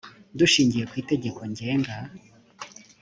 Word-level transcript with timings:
dushingiye 0.39 0.83
ku 0.89 0.95
itegeko 1.01 1.41
ngenga 1.51 1.95